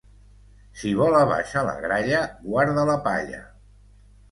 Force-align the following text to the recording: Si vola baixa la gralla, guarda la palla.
Si 0.83 0.93
vola 1.01 1.19
baixa 1.33 1.63
la 1.69 1.77
gralla, 1.85 2.23
guarda 2.49 2.89
la 2.93 2.99
palla. 3.11 3.45